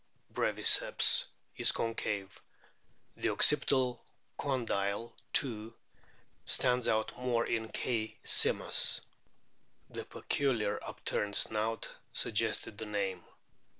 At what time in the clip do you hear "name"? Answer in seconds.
12.87-13.23